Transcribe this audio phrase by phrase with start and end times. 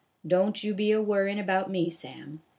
[0.35, 2.41] "Don't you be a wor ryin' about me, Sam.